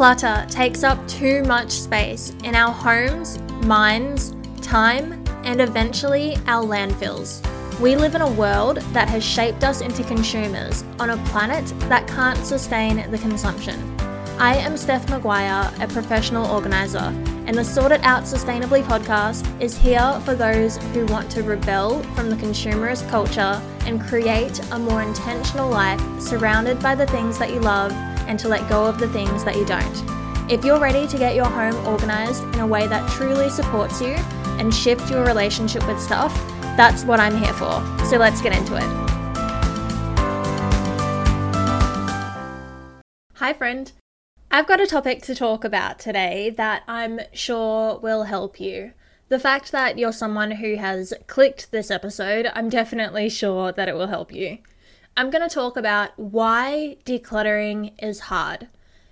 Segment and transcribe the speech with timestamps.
[0.00, 7.46] Clutter takes up too much space in our homes, minds, time, and eventually our landfills.
[7.80, 12.06] We live in a world that has shaped us into consumers on a planet that
[12.06, 13.78] can't sustain the consumption.
[14.38, 17.12] I am Steph Maguire, a professional organizer,
[17.44, 22.02] and the Sort It Out Sustainably podcast is here for those who want to rebel
[22.14, 27.50] from the consumerist culture and create a more intentional life surrounded by the things that
[27.50, 27.92] you love
[28.30, 30.04] and to let go of the things that you don't.
[30.48, 34.14] If you're ready to get your home organized in a way that truly supports you
[34.60, 36.32] and shift your relationship with stuff,
[36.76, 37.82] that's what I'm here for.
[38.06, 39.10] So let's get into it.
[43.34, 43.90] Hi, friend.
[44.48, 48.92] I've got a topic to talk about today that I'm sure will help you.
[49.28, 53.96] The fact that you're someone who has clicked this episode, I'm definitely sure that it
[53.96, 54.58] will help you.
[55.16, 58.68] I'm going to talk about why decluttering is hard.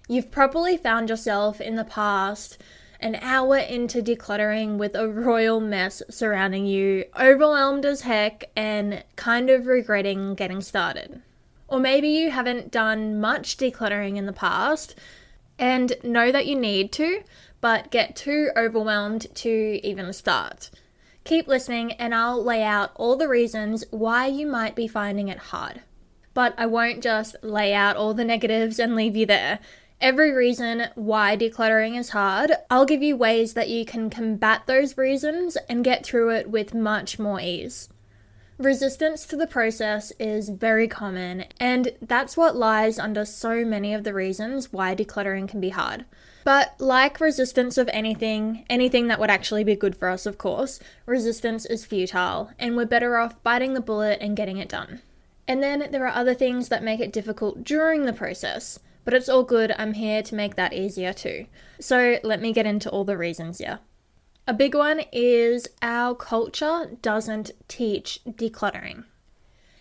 [0.08, 2.56] You've probably found yourself in the past
[3.00, 9.50] an hour into decluttering with a royal mess surrounding you, overwhelmed as heck, and kind
[9.50, 11.22] of regretting getting started.
[11.68, 14.94] Or maybe you haven't done much decluttering in the past
[15.58, 17.22] and know that you need to,
[17.60, 20.70] but get too overwhelmed to even start.
[21.24, 25.38] Keep listening, and I'll lay out all the reasons why you might be finding it
[25.38, 25.82] hard.
[26.38, 29.58] But I won't just lay out all the negatives and leave you there.
[30.00, 34.96] Every reason why decluttering is hard, I'll give you ways that you can combat those
[34.96, 37.88] reasons and get through it with much more ease.
[38.56, 44.04] Resistance to the process is very common, and that's what lies under so many of
[44.04, 46.04] the reasons why decluttering can be hard.
[46.44, 50.78] But, like resistance of anything, anything that would actually be good for us, of course,
[51.04, 55.02] resistance is futile, and we're better off biting the bullet and getting it done.
[55.48, 59.30] And then there are other things that make it difficult during the process, but it's
[59.30, 61.46] all good, I'm here to make that easier too.
[61.80, 63.80] So, let me get into all the reasons here.
[64.46, 69.04] A big one is our culture doesn't teach decluttering.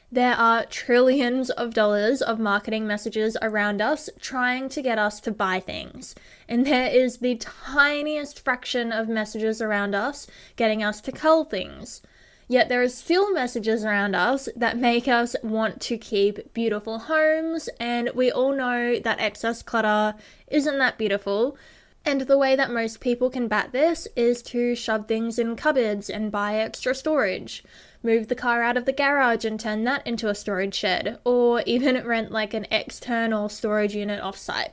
[0.10, 5.32] There are trillions of dollars of marketing messages around us trying to get us to
[5.32, 6.16] buy things.
[6.48, 12.02] And there is the tiniest fraction of messages around us getting us to cull things.
[12.50, 17.68] Yet there are still messages around us that make us want to keep beautiful homes,
[17.78, 21.58] and we all know that excess clutter isn't that beautiful.
[22.06, 26.10] And the way that most people can bat this is to shove things in cupboards
[26.10, 27.66] and buy extra storage,
[28.02, 31.64] move the car out of the garage and turn that into a storage shed, or
[31.66, 34.72] even rent like an external storage unit offsite.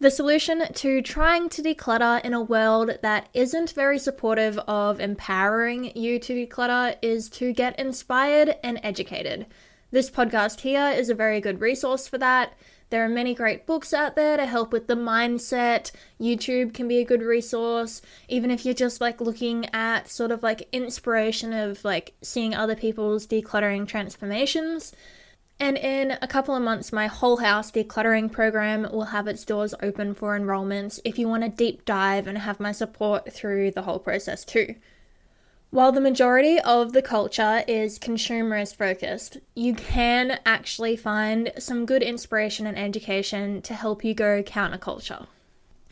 [0.00, 5.94] The solution to trying to declutter in a world that isn't very supportive of empowering
[5.94, 9.44] you to declutter is to get inspired and educated.
[9.90, 12.54] This podcast here is a very good resource for that.
[12.88, 15.92] There are many great books out there to help with the mindset.
[16.18, 20.42] YouTube can be a good resource, even if you're just like looking at sort of
[20.42, 24.94] like inspiration of like seeing other people's decluttering transformations.
[25.60, 29.74] And in a couple of months, my whole house decluttering program will have its doors
[29.82, 33.82] open for enrollments if you want to deep dive and have my support through the
[33.82, 34.74] whole process too.
[35.68, 42.02] While the majority of the culture is consumerist focused, you can actually find some good
[42.02, 45.26] inspiration and education to help you go counterculture.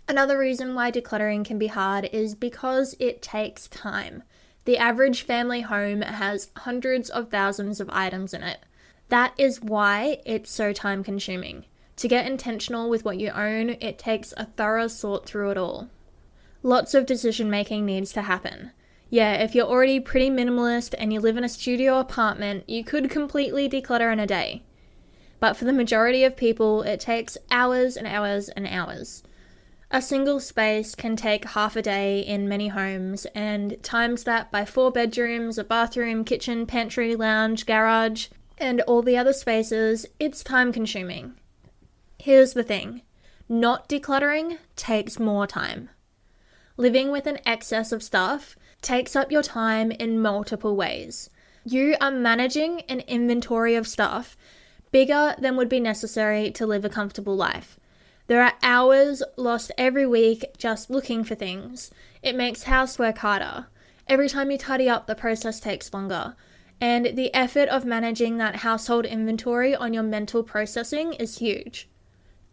[0.09, 4.23] Another reason why decluttering can be hard is because it takes time.
[4.65, 8.61] The average family home has hundreds of thousands of items in it.
[9.09, 11.65] That is why it's so time consuming.
[11.97, 15.89] To get intentional with what you own, it takes a thorough sort through it all.
[16.63, 18.73] Lots of decision making needs to happen.
[19.11, 23.11] Yeah, if you're already pretty minimalist and you live in a studio apartment, you could
[23.11, 24.63] completely declutter in a day.
[25.41, 29.23] But for the majority of people, it takes hours and hours and hours.
[29.91, 34.67] A single space can take half a day in many homes, and times that by
[34.67, 40.73] four bedrooms, a bathroom, kitchen, pantry, lounge, garage, and all the other spaces, it's time
[40.73, 41.35] consuming.
[42.19, 43.03] Here's the thing
[43.49, 45.89] not decluttering takes more time.
[46.77, 51.31] Living with an excess of stuff takes up your time in multiple ways.
[51.65, 54.37] You are managing an inventory of stuff
[54.91, 57.79] bigger than would be necessary to live a comfortable life.
[58.27, 61.91] There are hours lost every week just looking for things.
[62.23, 63.67] It makes housework harder.
[64.07, 66.37] Every time you tidy up, the process takes longer.
[66.81, 71.89] And the effort of managing that household inventory on your mental processing is huge.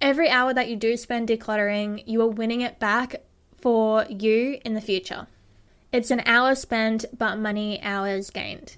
[0.02, 3.22] Every hour that you do spend decluttering, you are winning it back
[3.58, 5.28] for you in the future.
[5.92, 8.78] It's an hour spent, but money hours gained.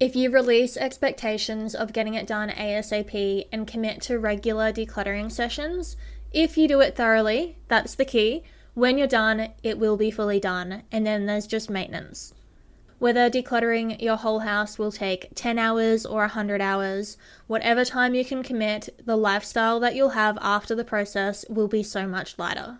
[0.00, 5.96] If you release expectations of getting it done ASAP and commit to regular decluttering sessions,
[6.32, 8.42] if you do it thoroughly, that's the key.
[8.74, 12.34] When you're done, it will be fully done, and then there's just maintenance.
[12.98, 18.24] Whether decluttering your whole house will take 10 hours or 100 hours, whatever time you
[18.24, 22.78] can commit, the lifestyle that you'll have after the process will be so much lighter.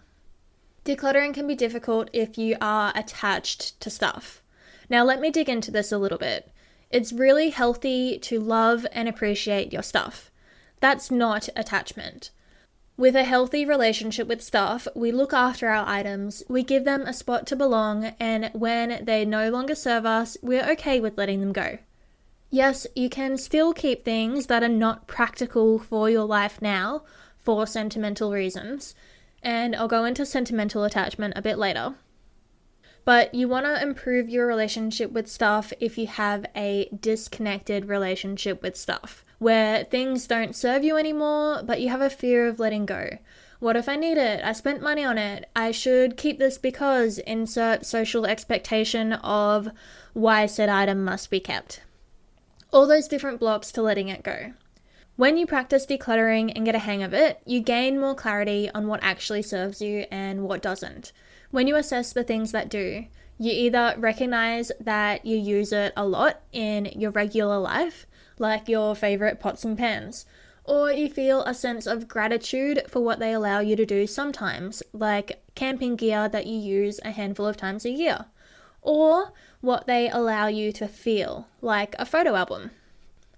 [0.85, 4.43] Decluttering can be difficult if you are attached to stuff.
[4.89, 6.51] Now, let me dig into this a little bit.
[6.91, 10.31] It's really healthy to love and appreciate your stuff.
[10.81, 12.31] That's not attachment.
[12.97, 17.13] With a healthy relationship with stuff, we look after our items, we give them a
[17.13, 21.53] spot to belong, and when they no longer serve us, we're okay with letting them
[21.53, 21.79] go.
[22.51, 27.03] Yes, you can still keep things that are not practical for your life now
[27.41, 28.95] for sentimental reasons,
[29.43, 31.97] and I'll go into sentimental attachment a bit later.
[33.05, 38.63] But you want to improve your relationship with stuff if you have a disconnected relationship
[38.63, 42.87] with stuff, where things don't serve you anymore, but you have a fear of letting
[42.87, 43.19] go.
[43.61, 44.43] What if I need it?
[44.43, 45.51] I spent money on it.
[45.55, 49.69] I should keep this because insert social expectation of
[50.15, 51.83] why said item must be kept.
[52.73, 54.55] All those different blocks to letting it go.
[55.17, 58.89] When you practice decluttering and get a hang of it, you gain more clarity on
[58.89, 61.13] what actually serves you and what doesn't.
[61.51, 63.05] When you assess the things that do,
[63.39, 68.07] you either recognize that you use it a lot in your regular life,
[68.39, 70.27] like your favorite pots and pans,
[70.65, 74.83] or you feel a sense of gratitude for what they allow you to do sometimes,
[74.93, 78.27] like camping gear that you use a handful of times a year,
[78.83, 82.71] or what they allow you to feel, like a photo album.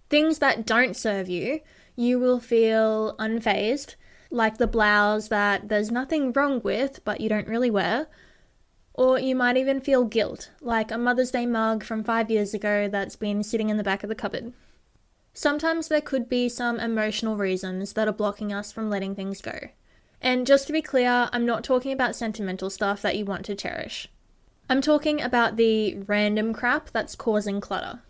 [0.08, 1.60] Things that don't serve you,
[1.96, 3.96] you will feel unfazed
[4.30, 8.06] like the blouse that there's nothing wrong with, but you don't really wear.
[8.94, 12.88] Or you might even feel guilt, like a Mother's Day mug from five years ago
[12.88, 14.52] that's been sitting in the back of the cupboard.
[15.38, 19.68] Sometimes there could be some emotional reasons that are blocking us from letting things go.
[20.22, 23.54] And just to be clear, I'm not talking about sentimental stuff that you want to
[23.54, 24.08] cherish.
[24.70, 28.00] I'm talking about the random crap that's causing clutter.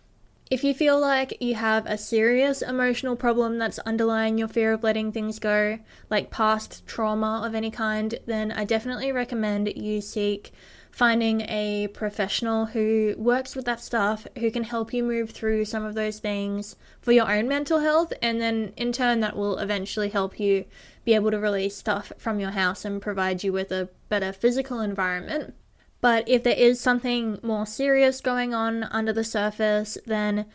[0.53, 4.85] If you feel like you have a serious emotional problem that's underlying your fear of
[4.85, 10.53] letting things go, like past trauma of any kind, then I definitely recommend you seek
[10.97, 15.85] finding a professional who works with that stuff, who can help you move through some
[15.85, 20.09] of those things for your own mental health, and then in turn, that will eventually
[20.09, 20.65] help you
[21.05, 24.81] be able to release stuff from your house and provide you with a better physical
[24.81, 25.53] environment.
[26.01, 30.47] But if there is something more serious going on under the surface, then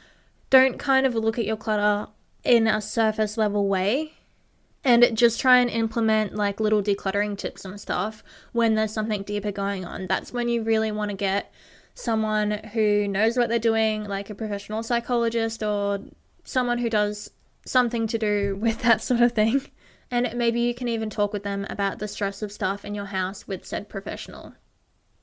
[0.49, 2.09] don't kind of look at your clutter
[2.43, 4.13] in a surface level way
[4.83, 9.51] and just try and implement like little decluttering tips and stuff when there's something deeper
[9.51, 10.07] going on.
[10.07, 11.54] That's when you really want to get
[11.94, 16.00] someone who knows what they're doing, like a professional psychologist or
[16.44, 17.31] someone who does
[17.66, 19.62] something to do with that sort of thing.
[20.10, 23.06] And maybe you can even talk with them about the stress of stuff in your
[23.06, 24.54] house with said professional.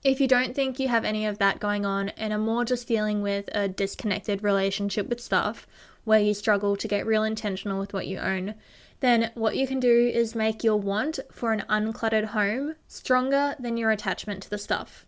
[0.02, 2.86] If you don't think you have any of that going on and are more just
[2.86, 5.66] dealing with a disconnected relationship with stuff,
[6.04, 8.54] where you struggle to get real intentional with what you own,
[9.00, 13.76] then what you can do is make your want for an uncluttered home stronger than
[13.76, 15.06] your attachment to the stuff.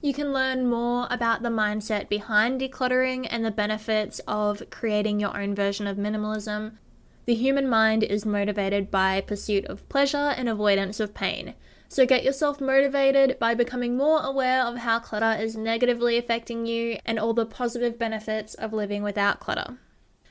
[0.00, 5.36] You can learn more about the mindset behind decluttering and the benefits of creating your
[5.36, 6.74] own version of minimalism.
[7.24, 11.54] The human mind is motivated by pursuit of pleasure and avoidance of pain.
[11.88, 16.98] So get yourself motivated by becoming more aware of how clutter is negatively affecting you
[17.06, 19.78] and all the positive benefits of living without clutter.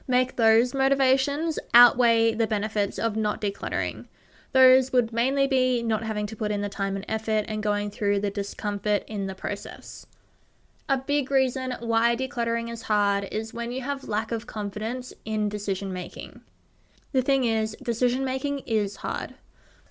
[0.08, 4.08] Make those motivations outweigh the benefits of not decluttering.
[4.52, 7.90] Those would mainly be not having to put in the time and effort and going
[7.90, 10.06] through the discomfort in the process.
[10.90, 15.50] A big reason why decluttering is hard is when you have lack of confidence in
[15.50, 16.42] decision making.
[17.14, 19.36] The thing is, decision making is hard.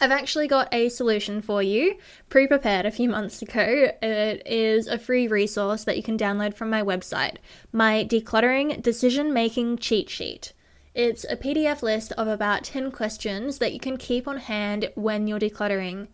[0.02, 1.97] I've actually got a solution for you
[2.28, 3.92] pre prepared a few months ago.
[4.02, 7.37] It is a free resource that you can download from my website,
[7.71, 10.54] my decluttering decision making cheat sheet.
[10.92, 15.28] It's a PDF list of about 10 questions that you can keep on hand when
[15.28, 16.09] you're decluttering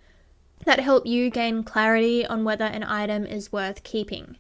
[0.67, 4.37] that help you gain clarity on whether an item is worth keeping.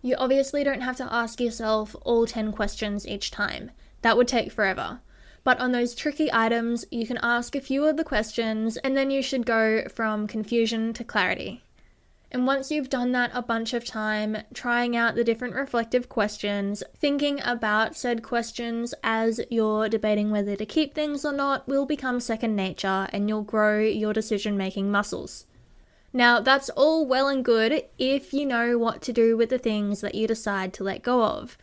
[0.00, 3.72] You obviously don't have to ask yourself all 10 questions each time,
[4.02, 5.00] that would take forever.
[5.42, 9.10] But on those tricky items, you can ask a few of the questions and then
[9.10, 11.62] you should go from confusion to clarity.
[12.32, 16.84] And once you've done that a bunch of time, trying out the different reflective questions,
[16.96, 22.20] thinking about said questions as you're debating whether to keep things or not will become
[22.20, 25.46] second nature and you'll grow your decision making muscles.
[26.12, 30.00] Now, that's all well and good if you know what to do with the things
[30.00, 31.58] that you decide to let go of.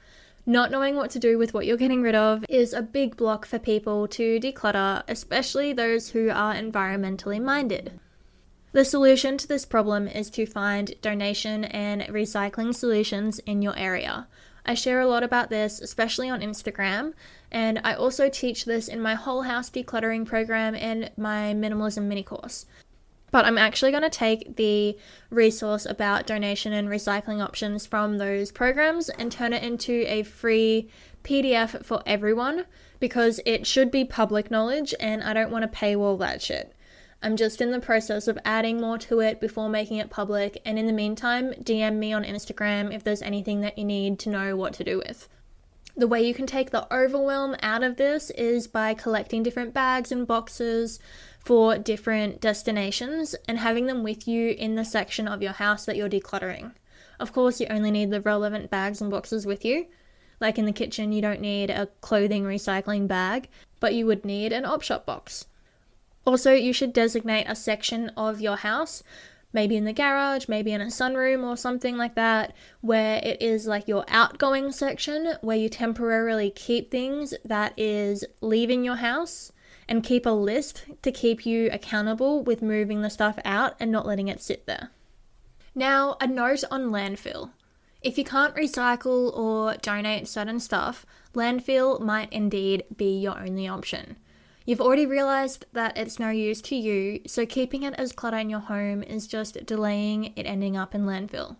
[0.49, 3.45] Not knowing what to do with what you're getting rid of is a big block
[3.45, 7.99] for people to declutter, especially those who are environmentally minded.
[8.71, 14.29] The solution to this problem is to find donation and recycling solutions in your area.
[14.65, 17.11] I share a lot about this, especially on Instagram,
[17.51, 22.23] and I also teach this in my whole house decluttering program and my minimalism mini
[22.23, 22.65] course.
[23.31, 24.97] But I'm actually going to take the
[25.29, 30.89] resource about donation and recycling options from those programs and turn it into a free
[31.23, 32.65] PDF for everyone
[32.99, 36.73] because it should be public knowledge and I don't want to paywall that shit.
[37.21, 40.77] I'm just in the process of adding more to it before making it public, and
[40.77, 44.55] in the meantime, DM me on Instagram if there's anything that you need to know
[44.55, 45.27] what to do with.
[45.95, 50.11] The way you can take the overwhelm out of this is by collecting different bags
[50.11, 50.99] and boxes
[51.47, 55.95] for different destinations and having them with you in the section of your house that
[55.95, 56.73] you're decluttering.
[57.21, 59.85] Of course, you only need the relevant bags and boxes with you.
[60.41, 63.47] Like in the kitchen, you don't need a clothing recycling bag,
[63.79, 65.45] but you would need an op shop box.
[66.25, 69.01] Also, you should designate a section of your house
[69.53, 73.65] maybe in the garage, maybe in a sunroom or something like that, where it is
[73.65, 79.53] like your outgoing section where you temporarily keep things that is leaving your house
[79.89, 84.05] and keep a list to keep you accountable with moving the stuff out and not
[84.05, 84.91] letting it sit there.
[85.73, 87.51] Now, a note on landfill.
[88.01, 94.17] If you can't recycle or donate certain stuff, landfill might indeed be your only option.
[94.65, 98.49] You've already realized that it's no use to you, so keeping it as clutter in
[98.49, 101.55] your home is just delaying it ending up in landfill.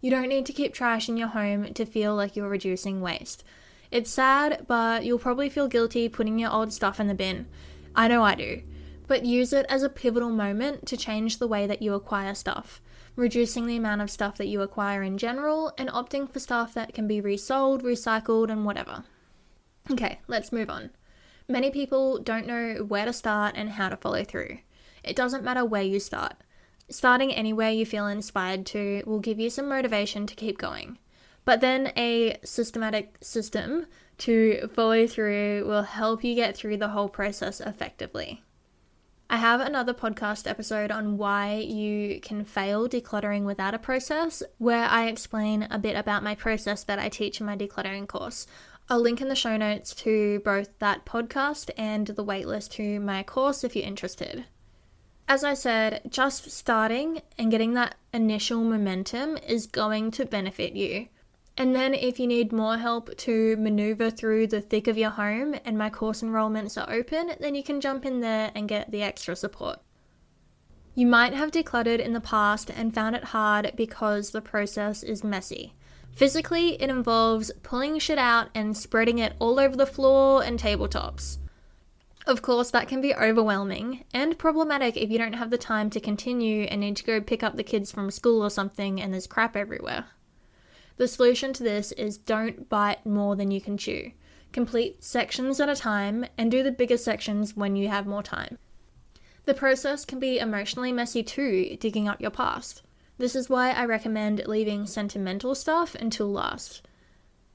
[0.00, 3.42] You don't need to keep trash in your home to feel like you're reducing waste.
[3.90, 7.46] It's sad, but you'll probably feel guilty putting your old stuff in the bin.
[7.94, 8.62] I know I do.
[9.06, 12.80] But use it as a pivotal moment to change the way that you acquire stuff,
[13.16, 16.94] reducing the amount of stuff that you acquire in general and opting for stuff that
[16.94, 19.04] can be resold, recycled, and whatever.
[19.90, 20.90] Okay, let's move on.
[21.48, 24.58] Many people don't know where to start and how to follow through.
[25.02, 26.34] It doesn't matter where you start.
[26.88, 30.98] Starting anywhere you feel inspired to will give you some motivation to keep going.
[31.44, 33.86] But then a systematic system
[34.18, 38.42] to follow through will help you get through the whole process effectively.
[39.28, 44.84] I have another podcast episode on why you can fail decluttering without a process, where
[44.84, 48.46] I explain a bit about my process that I teach in my decluttering course.
[48.90, 53.22] I'll link in the show notes to both that podcast and the waitlist to my
[53.22, 54.44] course if you're interested.
[55.26, 61.08] As I said, just starting and getting that initial momentum is going to benefit you.
[61.56, 65.54] And then, if you need more help to maneuver through the thick of your home
[65.64, 69.02] and my course enrollments are open, then you can jump in there and get the
[69.02, 69.80] extra support.
[70.94, 75.24] You might have decluttered in the past and found it hard because the process is
[75.24, 75.74] messy.
[76.14, 81.38] Physically, it involves pulling shit out and spreading it all over the floor and tabletops.
[82.26, 86.00] Of course, that can be overwhelming and problematic if you don't have the time to
[86.00, 89.26] continue and need to go pick up the kids from school or something and there's
[89.26, 90.04] crap everywhere.
[90.96, 94.12] The solution to this is don't bite more than you can chew.
[94.52, 98.58] Complete sections at a time and do the bigger sections when you have more time.
[99.44, 102.82] The process can be emotionally messy too, digging up your past.
[103.18, 106.86] This is why I recommend leaving sentimental stuff until last.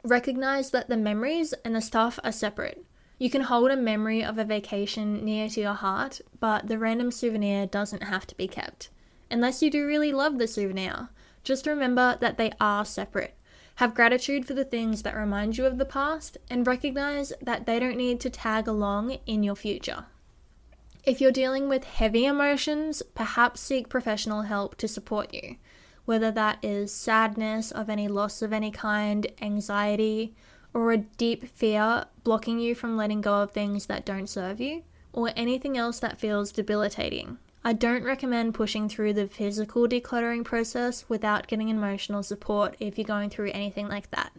[0.04, 2.86] Recognize that the memories and the stuff are separate.
[3.20, 7.12] You can hold a memory of a vacation near to your heart, but the random
[7.12, 8.90] souvenir doesn't have to be kept.
[9.32, 11.10] Unless you do really love the souvenir,
[11.48, 13.34] just remember that they are separate.
[13.76, 17.80] Have gratitude for the things that remind you of the past and recognize that they
[17.80, 20.08] don't need to tag along in your future.
[21.06, 25.56] If you're dealing with heavy emotions, perhaps seek professional help to support you,
[26.04, 30.36] whether that is sadness of any loss of any kind, anxiety,
[30.74, 34.84] or a deep fear blocking you from letting go of things that don't serve you,
[35.14, 37.38] or anything else that feels debilitating.
[37.68, 43.04] I don't recommend pushing through the physical decluttering process without getting emotional support if you're
[43.04, 44.32] going through anything like that.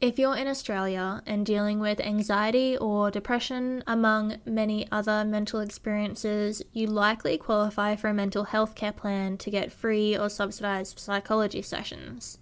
[0.00, 6.62] If you're in Australia and dealing with anxiety or depression, among many other mental experiences,
[6.72, 11.60] you likely qualify for a mental health care plan to get free or subsidised psychology
[11.60, 12.38] sessions.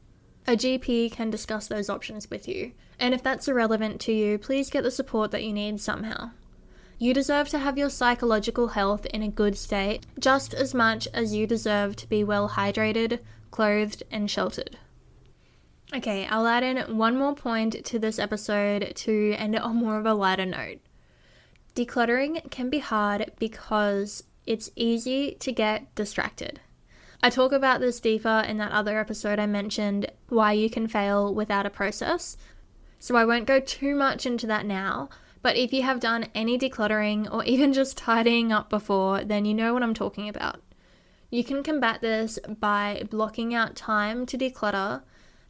[0.47, 4.69] A GP can discuss those options with you, and if that's irrelevant to you, please
[4.69, 6.33] get the support that you need somehow.
[6.99, 11.35] You deserve to have your psychological health in a good state just as much as
[11.35, 13.21] you deserve to be well hydrated,
[13.51, 14.79] clothed, and sheltered.
[15.95, 19.99] Okay, I'll add in one more point to this episode to end it on more
[19.99, 20.79] of a lighter note.
[21.75, 26.61] Decluttering can be hard because it's easy to get distracted.
[27.23, 31.33] I talk about this deeper in that other episode I mentioned why you can fail
[31.33, 32.37] without a process.
[32.99, 35.09] So I won't go too much into that now.
[35.43, 39.55] But if you have done any decluttering or even just tidying up before, then you
[39.55, 40.61] know what I'm talking about.
[41.31, 45.03] You can combat this by blocking out time to declutter,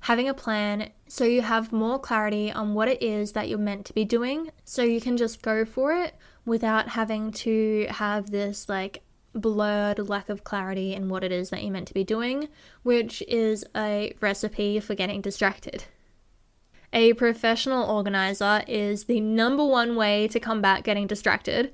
[0.03, 3.85] having a plan so you have more clarity on what it is that you're meant
[3.87, 8.69] to be doing, so you can just go for it without having to have this
[8.69, 9.03] like
[9.35, 12.49] blurred lack of clarity in what it is that you're meant to be doing,
[12.83, 15.85] which is a recipe for getting distracted.
[16.95, 21.73] A professional organizer is the number one way to combat getting distracted.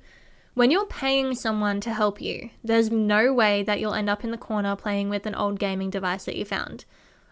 [0.55, 4.31] When you're paying someone to help you, there's no way that you'll end up in
[4.31, 6.85] the corner playing with an old gaming device that you found.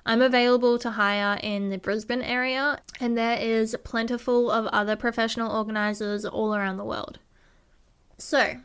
[0.05, 5.51] I'm available to hire in the Brisbane area, and there is plentiful of other professional
[5.51, 7.21] organizers all around the world.
[8.19, 8.57] So,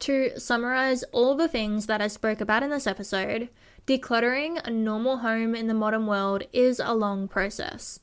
[0.00, 3.48] to summarize all the things that I spoke about in this episode,
[3.86, 8.00] decluttering a normal home in the modern world is a long process.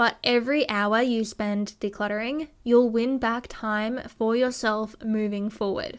[0.00, 5.98] But every hour you spend decluttering, you'll win back time for yourself moving forward.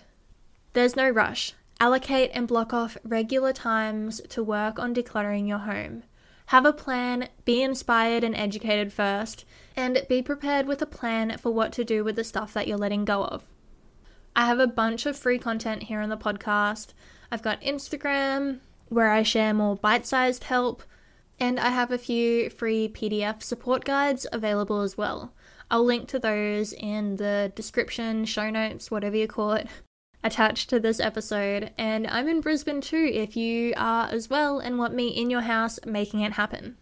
[0.74, 1.54] There's no rush.
[1.80, 6.02] Allocate and block off regular times to work on decluttering your home.
[6.48, 11.52] Have a plan, be inspired and educated first, and be prepared with a plan for
[11.52, 13.44] what to do with the stuff that you're letting go of.
[14.36, 16.94] I have a bunch of free content here on the podcast.
[17.32, 20.82] I've got Instagram, where I share more bite sized help,
[21.42, 25.34] and I have a few free PDF support guides available as well.
[25.72, 29.68] I'll link to those in the description, show notes, whatever you call it,
[30.24, 31.72] attached to this episode.
[31.80, 35.42] And I'm in Brisbane too if you are as well and want me in your
[35.42, 36.78] house making it happen.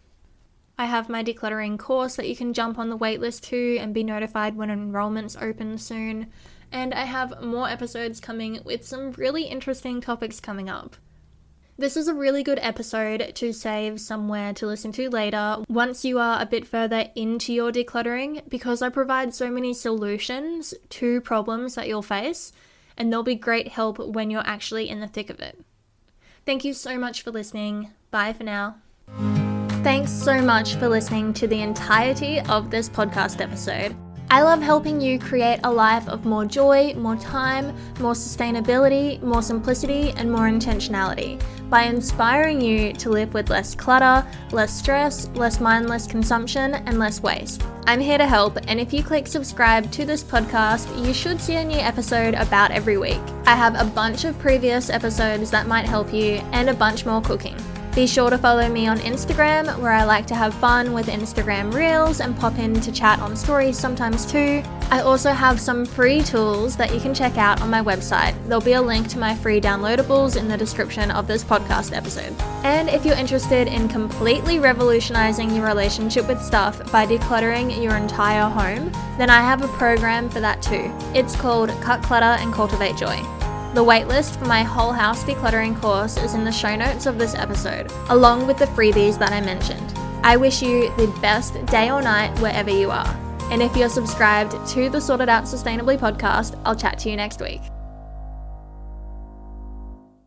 [0.78, 4.04] I have my decluttering course that you can jump on the waitlist to and be
[4.04, 6.30] notified when enrollments open soon.
[6.70, 10.96] And I have more episodes coming with some really interesting topics coming up.
[11.80, 16.18] This is a really good episode to save somewhere to listen to later once you
[16.18, 21.76] are a bit further into your decluttering because I provide so many solutions to problems
[21.76, 22.52] that you'll face,
[22.98, 25.58] and they'll be great help when you're actually in the thick of it.
[26.44, 27.92] Thank you so much for listening.
[28.10, 28.76] Bye for now.
[29.82, 33.96] Thanks so much for listening to the entirety of this podcast episode.
[34.32, 39.42] I love helping you create a life of more joy, more time, more sustainability, more
[39.42, 45.58] simplicity, and more intentionality by inspiring you to live with less clutter, less stress, less
[45.58, 47.64] mindless consumption, and less waste.
[47.86, 51.56] I'm here to help, and if you click subscribe to this podcast, you should see
[51.56, 53.20] a new episode about every week.
[53.46, 57.20] I have a bunch of previous episodes that might help you, and a bunch more
[57.20, 57.56] cooking.
[57.94, 61.74] Be sure to follow me on Instagram, where I like to have fun with Instagram
[61.74, 64.62] Reels and pop in to chat on stories sometimes too.
[64.92, 68.34] I also have some free tools that you can check out on my website.
[68.46, 72.34] There'll be a link to my free downloadables in the description of this podcast episode.
[72.64, 78.48] And if you're interested in completely revolutionizing your relationship with stuff by decluttering your entire
[78.48, 80.92] home, then I have a program for that too.
[81.12, 83.39] It's called Cut Clutter and Cultivate Joy.
[83.72, 87.36] The waitlist for my whole house decluttering course is in the show notes of this
[87.36, 89.96] episode, along with the freebies that I mentioned.
[90.24, 93.16] I wish you the best day or night wherever you are.
[93.52, 97.16] And if you're subscribed to the Sort It Out Sustainably podcast, I'll chat to you
[97.16, 97.60] next week.